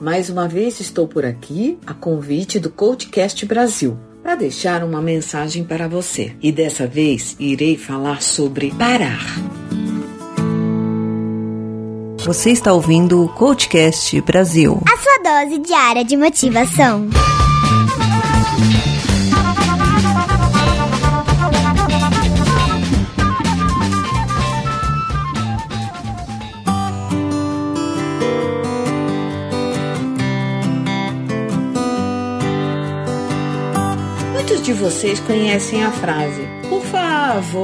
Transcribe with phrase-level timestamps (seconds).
[0.00, 5.62] Mais uma vez estou por aqui a convite do Coachcast Brasil para deixar uma mensagem
[5.62, 6.34] para você.
[6.40, 9.20] E dessa vez irei falar sobre parar.
[12.24, 14.80] Você está ouvindo o Coachcast Brasil.
[14.86, 17.06] A sua dose diária de motivação.
[34.50, 37.60] Muitos de vocês conhecem a frase: Por favor,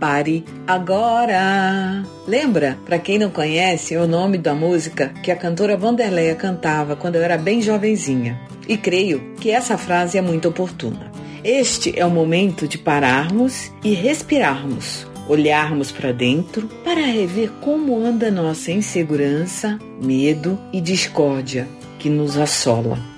[0.00, 2.02] pare agora.
[2.26, 7.16] Lembra, para quem não conhece, o nome da música que a cantora Vanderleia cantava quando
[7.16, 8.40] eu era bem jovenzinha.
[8.66, 11.12] E creio que essa frase é muito oportuna.
[11.44, 18.30] Este é o momento de pararmos e respirarmos, olharmos para dentro para rever como anda
[18.30, 23.15] nossa insegurança, medo e discórdia que nos assola.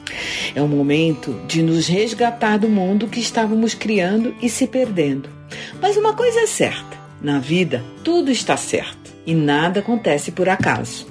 [0.55, 5.29] É o momento de nos resgatar do mundo que estávamos criando e se perdendo.
[5.81, 11.07] Mas uma coisa é certa: na vida tudo está certo e nada acontece por acaso.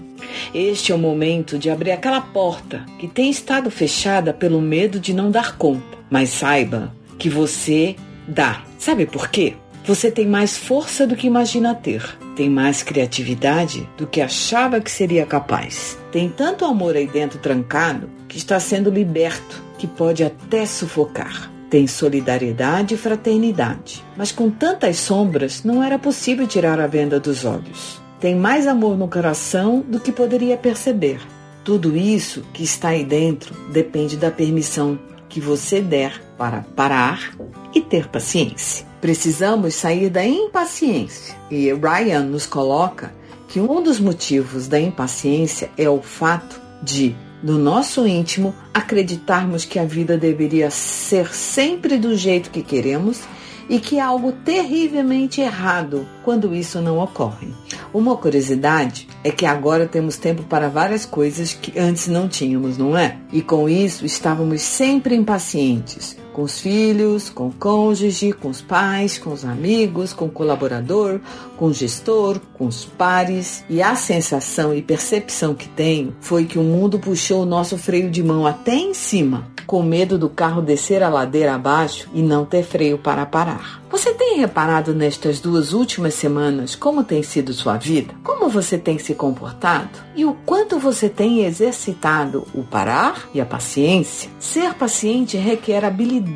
[0.54, 5.14] Este é o momento de abrir aquela porta que tem estado fechada pelo medo de
[5.14, 5.98] não dar conta.
[6.10, 7.96] Mas saiba que você
[8.28, 8.64] dá.
[8.78, 9.54] Sabe por quê?
[9.86, 12.04] Você tem mais força do que imagina ter,
[12.36, 15.98] tem mais criatividade do que achava que seria capaz.
[16.12, 21.52] Tem tanto amor aí dentro trancado que está sendo liberto, que pode até sufocar.
[21.70, 27.44] Tem solidariedade e fraternidade, mas com tantas sombras não era possível tirar a venda dos
[27.44, 28.02] olhos.
[28.20, 31.20] Tem mais amor no coração do que poderia perceber.
[31.64, 37.36] Tudo isso que está aí dentro depende da permissão que você der para parar
[37.76, 38.86] e ter paciência.
[39.02, 41.36] Precisamos sair da impaciência.
[41.52, 43.14] E Ryan nos coloca
[43.48, 49.80] que um dos motivos da impaciência é o fato de, no nosso íntimo, acreditarmos que
[49.80, 53.22] a vida deveria ser sempre do jeito que queremos
[53.70, 57.48] e que há algo terrivelmente errado quando isso não ocorre.
[57.94, 62.98] Uma curiosidade é que agora temos tempo para várias coisas que antes não tínhamos, não
[62.98, 63.18] é?
[63.32, 69.18] E com isso estávamos sempre impacientes com os filhos, com o cônjuge, com os pais,
[69.18, 71.20] com os amigos, com o colaborador,
[71.58, 73.66] com o gestor, com os pares.
[73.68, 78.12] E a sensação e percepção que tenho foi que o mundo puxou o nosso freio
[78.12, 82.46] de mão até em cima, com medo do carro descer a ladeira abaixo e não
[82.46, 83.82] ter freio para parar.
[83.90, 88.14] Você tem reparado nestas duas últimas semanas como tem sido sua vida?
[88.24, 89.90] Como você tem se comportado?
[90.16, 94.30] E o quanto você tem exercitado o parar e a paciência?
[94.40, 96.27] Ser paciente requer habilidade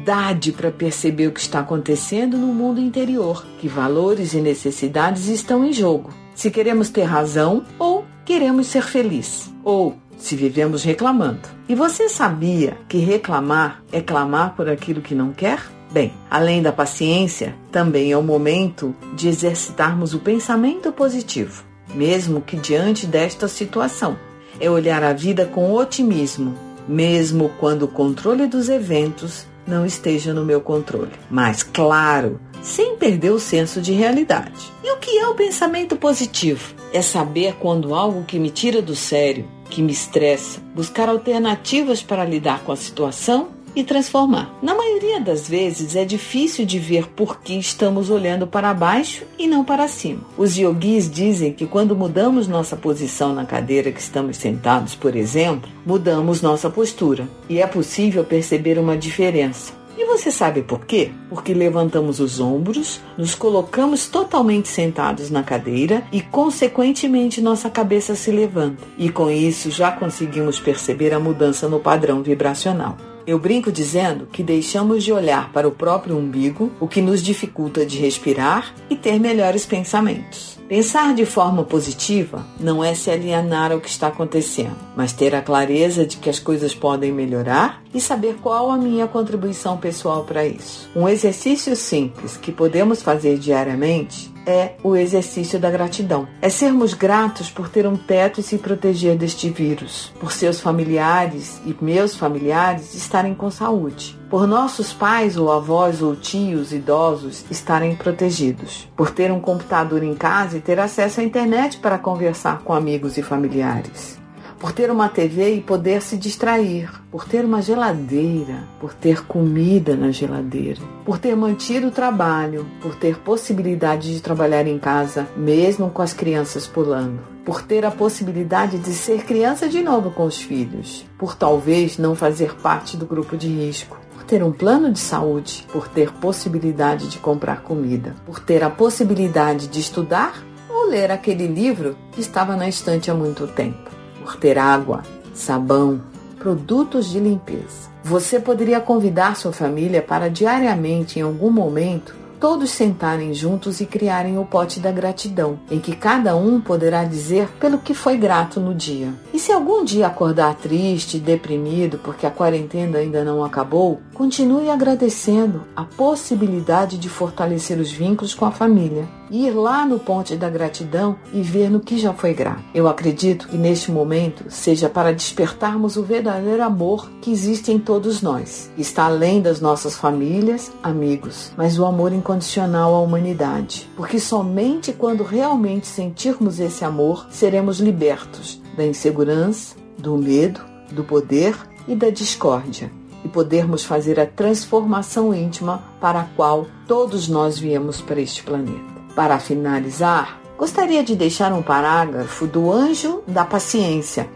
[0.52, 5.74] para perceber o que está acontecendo no mundo interior, que valores e necessidades estão em
[5.74, 6.10] jogo.
[6.34, 11.42] Se queremos ter razão ou queremos ser feliz, ou se vivemos reclamando.
[11.68, 15.60] E você sabia que reclamar é clamar por aquilo que não quer?
[15.92, 22.56] Bem, além da paciência, também é o momento de exercitarmos o pensamento positivo, mesmo que
[22.56, 24.18] diante desta situação.
[24.60, 26.56] É olhar a vida com otimismo,
[26.88, 31.12] mesmo quando o controle dos eventos não esteja no meu controle.
[31.30, 34.72] Mas, claro, sem perder o senso de realidade.
[34.84, 36.76] E o que é o pensamento positivo?
[36.94, 42.26] É saber quando algo que me tira do sério, que me estressa, buscar alternativas para
[42.26, 44.54] lidar com a situação e transformar.
[44.62, 49.48] Na maioria das vezes é difícil de ver por que estamos olhando para baixo e
[49.48, 50.22] não para cima.
[50.38, 55.70] Os yogis dizem que quando mudamos nossa posição na cadeira que estamos sentados, por exemplo,
[55.86, 59.82] mudamos nossa postura e é possível perceber uma diferença.
[59.98, 61.12] E você sabe por quê?
[61.30, 68.32] Porque levantamos os ombros, nos colocamos totalmente sentados na cadeira e, consequentemente, nossa cabeça se
[68.32, 68.82] levanta.
[68.98, 72.98] E com isso já conseguimos perceber a mudança no padrão vibracional.
[73.26, 77.86] Eu brinco dizendo que deixamos de olhar para o próprio umbigo, o que nos dificulta
[77.86, 80.61] de respirar e ter melhores pensamentos.
[80.72, 85.42] Pensar de forma positiva não é se alienar ao que está acontecendo, mas ter a
[85.42, 90.46] clareza de que as coisas podem melhorar e saber qual a minha contribuição pessoal para
[90.46, 90.90] isso.
[90.96, 96.26] Um exercício simples que podemos fazer diariamente é o exercício da gratidão.
[96.42, 101.62] É sermos gratos por ter um teto e se proteger deste vírus, por seus familiares
[101.66, 107.98] e meus familiares estarem com saúde, por nossos pais ou avós ou tios idosos estarem
[107.98, 112.74] protegidos, por ter um computador em casa e ter acesso à internet para conversar com
[112.74, 114.22] amigos e familiares
[114.62, 119.96] por ter uma TV e poder se distrair, por ter uma geladeira, por ter comida
[119.96, 125.90] na geladeira, por ter mantido o trabalho, por ter possibilidade de trabalhar em casa, mesmo
[125.90, 130.40] com as crianças pulando, por ter a possibilidade de ser criança de novo com os
[130.40, 134.01] filhos, por talvez não fazer parte do grupo de risco,
[134.32, 139.68] ter um plano de saúde, por ter possibilidade de comprar comida, por ter a possibilidade
[139.68, 143.92] de estudar ou ler aquele livro que estava na estante há muito tempo,
[144.22, 146.02] por ter água, sabão,
[146.40, 147.92] produtos de limpeza.
[148.06, 154.40] Você poderia convidar sua família para diariamente, em algum momento, todos sentarem juntos e criarem
[154.40, 158.74] o pote da gratidão, em que cada um poderá dizer pelo que foi grato no
[158.74, 159.14] dia.
[159.32, 165.68] E se algum dia acordar triste, deprimido porque a quarentena ainda não acabou, continue agradecendo
[165.76, 171.16] a possibilidade de fortalecer os vínculos com a família ir lá no Ponte da Gratidão
[171.34, 172.64] e ver no que já foi grato.
[172.74, 178.22] Eu acredito que neste momento seja para despertarmos o verdadeiro amor que existe em todos
[178.22, 183.90] nós, está além das nossas famílias, amigos, mas o amor incondicional à humanidade.
[183.96, 190.60] Porque somente quando realmente sentirmos esse amor seremos libertos da insegurança, do medo,
[190.92, 191.56] do poder
[191.88, 192.92] e da discórdia
[193.24, 199.01] e podermos fazer a transformação íntima para a qual todos nós viemos para este planeta.
[199.16, 204.30] Para finalizar, gostaria de deixar um parágrafo do Anjo da Paciência.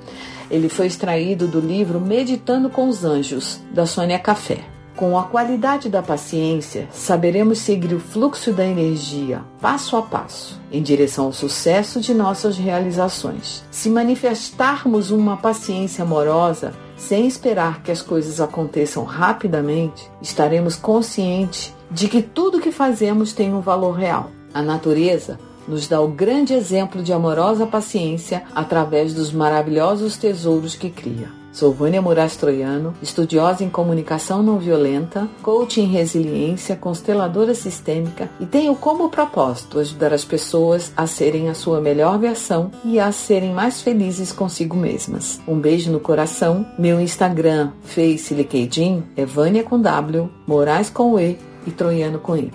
[0.51, 4.59] Ele foi extraído do livro Meditando com os Anjos, da Sônia Café.
[4.95, 10.81] Com a qualidade da paciência, saberemos seguir o fluxo da energia, passo a passo, em
[10.81, 13.65] direção ao sucesso de nossas realizações.
[13.69, 22.07] Se manifestarmos uma paciência amorosa, sem esperar que as coisas aconteçam rapidamente, estaremos conscientes de
[22.07, 24.31] que tudo que fazemos tem um valor real.
[24.55, 25.37] A natureza
[25.67, 31.27] nos dá o grande exemplo de amorosa paciência através dos maravilhosos tesouros que cria.
[31.51, 38.45] Sou Vânia Moraes Troiano, estudiosa em comunicação não violenta, coach em resiliência, consteladora sistêmica e
[38.45, 43.53] tenho como propósito ajudar as pessoas a serem a sua melhor versão e a serem
[43.53, 45.41] mais felizes consigo mesmas.
[45.45, 46.65] Um beijo no coração.
[46.79, 51.37] Meu Instagram, Face LinkedIn é Vânia com W, Moraes com E
[51.67, 52.49] e Troiano com Y.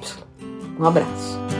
[0.79, 1.60] Um abraço.